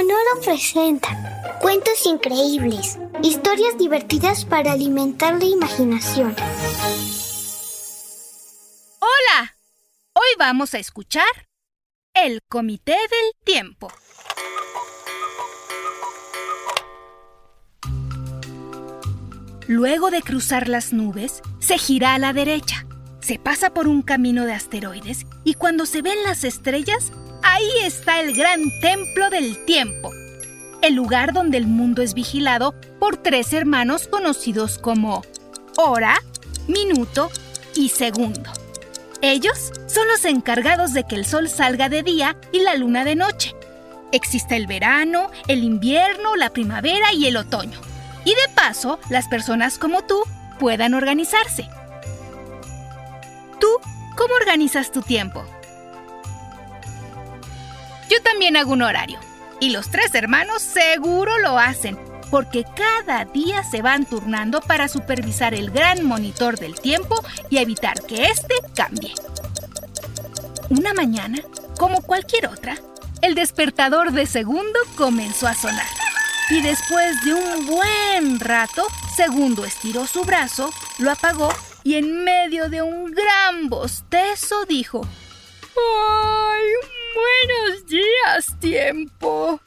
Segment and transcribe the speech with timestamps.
[0.00, 6.34] Sonoro presenta cuentos increíbles, historias divertidas para alimentar la imaginación.
[8.98, 9.56] Hola,
[10.14, 11.26] hoy vamos a escuchar
[12.14, 13.92] El Comité del Tiempo.
[19.66, 22.86] Luego de cruzar las nubes, se gira a la derecha,
[23.20, 27.12] se pasa por un camino de asteroides y cuando se ven las estrellas,
[27.50, 30.12] ahí está el gran templo del tiempo,
[30.82, 35.22] el lugar donde el mundo es vigilado por tres hermanos conocidos como
[35.76, 36.22] hora,
[36.68, 37.30] minuto
[37.74, 38.50] y segundo.
[39.20, 43.16] Ellos son los encargados de que el sol salga de día y la luna de
[43.16, 43.54] noche.
[44.12, 47.80] Existe el verano, el invierno, la primavera y el otoño.
[48.24, 50.22] Y de paso, las personas como tú
[50.58, 51.68] puedan organizarse.
[53.60, 53.68] ¿Tú
[54.16, 55.44] cómo organizas tu tiempo?
[58.22, 59.18] También hago un horario.
[59.60, 61.98] Y los tres hermanos seguro lo hacen,
[62.30, 68.00] porque cada día se van turnando para supervisar el gran monitor del tiempo y evitar
[68.02, 69.12] que éste cambie.
[70.70, 71.38] Una mañana,
[71.78, 72.76] como cualquier otra,
[73.22, 75.86] el despertador de segundo comenzó a sonar.
[76.48, 78.86] Y después de un buen rato,
[79.20, 81.52] Segundo estiró su brazo, lo apagó
[81.84, 85.06] y en medio de un gran bostezo dijo,
[85.76, 86.39] ¡Ay!
[87.20, 89.60] Buenos días, tiempo.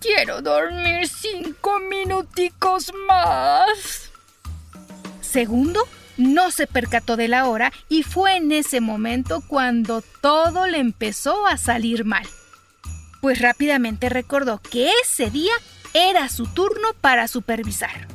[0.00, 4.10] Quiero dormir cinco minuticos más.
[5.20, 10.78] Segundo no se percató de la hora y fue en ese momento cuando todo le
[10.78, 12.26] empezó a salir mal.
[13.20, 15.54] Pues rápidamente recordó que ese día
[15.94, 18.06] era su turno para supervisar.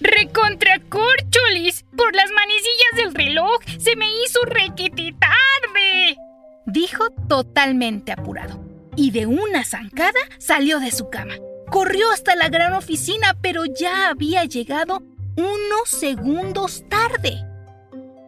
[0.00, 1.84] ¡Recontracorcholis!
[1.96, 6.16] Por las manecillas del reloj se me hizo requete tarde.
[6.66, 8.62] Dijo totalmente apurado.
[8.96, 11.34] Y de una zancada salió de su cama.
[11.70, 15.02] Corrió hasta la gran oficina, pero ya había llegado
[15.36, 17.44] unos segundos tarde.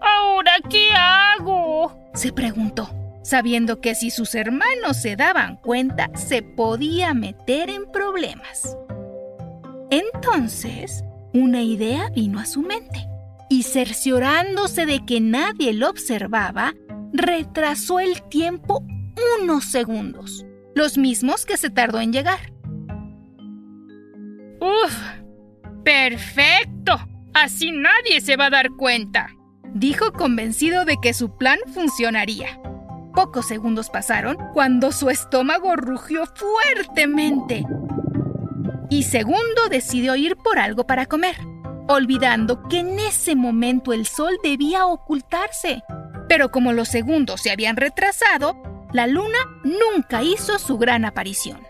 [0.00, 1.96] ¿Ahora qué hago?
[2.14, 2.90] se preguntó,
[3.22, 8.76] sabiendo que si sus hermanos se daban cuenta, se podía meter en problemas.
[9.90, 13.06] Entonces, una idea vino a su mente
[13.48, 16.74] y cerciorándose de que nadie lo observaba,
[17.12, 18.84] retrasó el tiempo
[19.40, 20.44] unos segundos,
[20.74, 22.52] los mismos que se tardó en llegar.
[24.60, 24.94] ¡Uf!
[25.84, 26.98] ¡Perfecto!
[27.34, 29.28] Así nadie se va a dar cuenta,
[29.74, 32.60] dijo convencido de que su plan funcionaría.
[33.14, 37.64] Pocos segundos pasaron cuando su estómago rugió fuertemente
[38.88, 41.36] y Segundo decidió ir por algo para comer,
[41.88, 45.82] olvidando que en ese momento el sol debía ocultarse.
[46.28, 48.56] Pero como los segundos se habían retrasado,
[48.92, 51.60] la luna nunca hizo su gran aparición.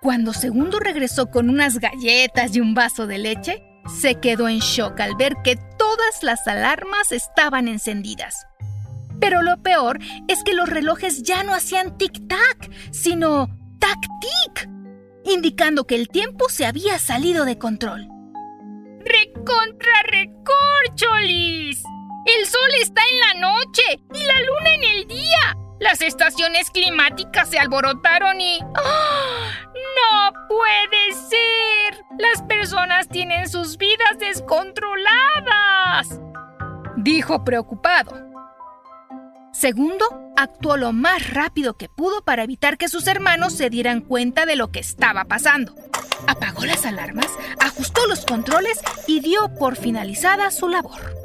[0.00, 3.62] Cuando Segundo regresó con unas galletas y un vaso de leche,
[4.00, 8.46] se quedó en shock al ver que todas las alarmas estaban encendidas.
[9.20, 13.46] Pero lo peor es que los relojes ya no hacían tic-tac, sino
[13.78, 14.72] tac-tic
[15.24, 18.08] indicando que el tiempo se había salido de control.
[19.04, 21.82] ¡Recontra recorcholis!
[22.24, 23.82] El sol está en la noche
[24.14, 25.56] y la luna en el día.
[25.80, 28.60] Las estaciones climáticas se alborotaron y...
[28.76, 29.50] ¡Ah!
[29.74, 32.04] ¡No puede ser!
[32.18, 36.20] Las personas tienen sus vidas descontroladas.
[36.96, 38.16] Dijo preocupado.
[39.52, 40.04] Segundo,
[40.36, 44.54] actuó lo más rápido que pudo para evitar que sus hermanos se dieran cuenta de
[44.54, 45.74] lo que estaba pasando.
[46.28, 47.26] Apagó las alarmas,
[47.58, 51.21] ajustó los controles y dio por finalizada su labor.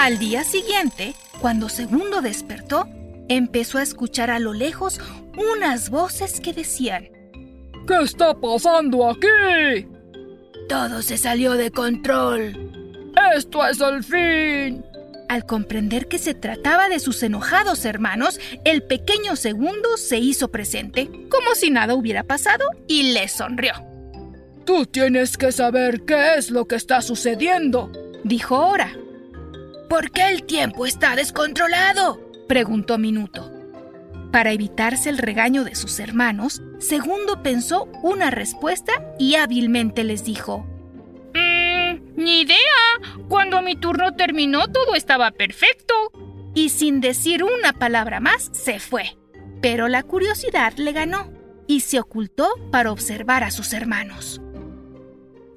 [0.00, 2.88] Al día siguiente, cuando Segundo despertó,
[3.28, 5.00] empezó a escuchar a lo lejos
[5.36, 7.08] unas voces que decían,
[7.84, 9.88] ¿Qué está pasando aquí?
[10.68, 12.70] Todo se salió de control.
[13.34, 14.84] Esto es el fin.
[15.28, 21.10] Al comprender que se trataba de sus enojados hermanos, el pequeño segundo se hizo presente,
[21.28, 23.72] como si nada hubiera pasado, y le sonrió.
[24.64, 27.90] Tú tienes que saber qué es lo que está sucediendo,
[28.22, 28.92] dijo Ora.
[29.88, 32.20] ¿Por qué el tiempo está descontrolado?
[32.46, 33.52] preguntó Minuto.
[34.30, 40.64] Para evitarse el regaño de sus hermanos, Segundo pensó una respuesta y hábilmente les dijo,
[41.34, 42.56] Mmm, ni idea.
[43.28, 45.94] Cuando mi turno terminó todo estaba perfecto.
[46.54, 49.16] Y sin decir una palabra más, se fue.
[49.60, 51.32] Pero la curiosidad le ganó
[51.66, 54.40] y se ocultó para observar a sus hermanos.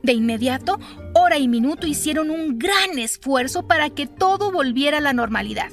[0.03, 0.79] De inmediato,
[1.13, 5.69] Hora y Minuto hicieron un gran esfuerzo para que todo volviera a la normalidad.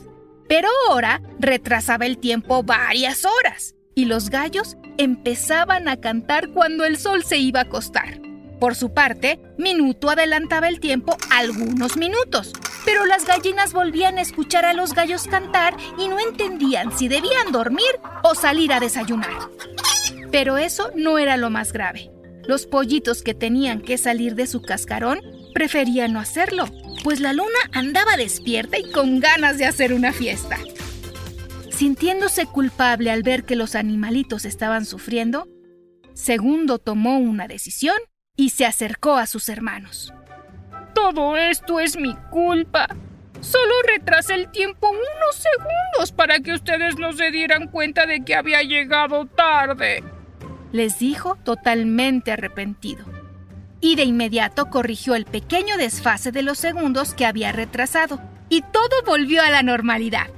[0.49, 6.99] Pero Hora retrasaba el tiempo varias horas y los gallos empezaban a cantar cuando el
[6.99, 8.21] sol se iba a acostar.
[8.61, 12.53] Por su parte, Minuto adelantaba el tiempo algunos minutos,
[12.85, 17.53] pero las gallinas volvían a escuchar a los gallos cantar y no entendían si debían
[17.53, 19.51] dormir o salir a desayunar.
[20.31, 22.11] Pero eso no era lo más grave.
[22.49, 25.21] Los pollitos que tenían que salir de su cascarón
[25.53, 26.65] preferían no hacerlo,
[27.05, 30.57] pues la luna andaba despierta y con ganas de hacer una fiesta.
[31.71, 35.47] Sintiéndose culpable al ver que los animalitos estaban sufriendo,
[36.15, 37.99] Segundo tomó una decisión
[38.35, 40.15] y se acercó a sus hermanos.
[40.95, 42.89] Todo esto es mi culpa.
[43.43, 48.35] Solo retrasé el tiempo unos segundos para que ustedes no se dieran cuenta de que
[48.35, 50.03] había llegado tarde
[50.73, 53.05] les dijo totalmente arrepentido.
[53.81, 59.03] Y de inmediato corrigió el pequeño desfase de los segundos que había retrasado, y todo
[59.07, 60.29] volvió a la normalidad.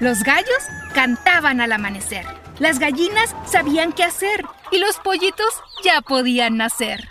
[0.00, 0.62] Los gallos
[0.94, 2.24] cantaban al amanecer,
[2.58, 5.48] las gallinas sabían qué hacer, y los pollitos
[5.84, 7.08] ya podían nacer.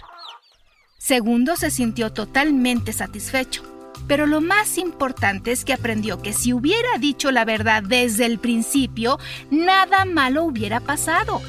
[0.98, 3.64] Segundo se sintió totalmente satisfecho,
[4.08, 8.40] pero lo más importante es que aprendió que si hubiera dicho la verdad desde el
[8.40, 9.20] principio,
[9.52, 11.42] nada malo hubiera pasado.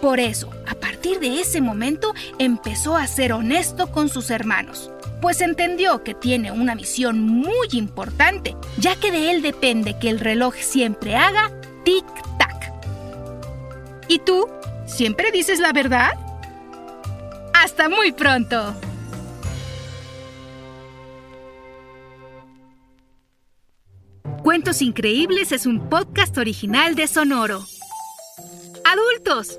[0.00, 4.90] Por eso, a partir de ese momento, empezó a ser honesto con sus hermanos,
[5.20, 10.20] pues entendió que tiene una misión muy importante, ya que de él depende que el
[10.20, 11.50] reloj siempre haga
[11.84, 12.72] tic-tac.
[14.08, 14.46] ¿Y tú?
[14.86, 16.10] ¿Siempre dices la verdad?
[17.54, 18.76] ¡Hasta muy pronto!
[24.42, 27.66] Cuentos Increíbles es un podcast original de Sonoro.
[28.84, 29.58] Adultos,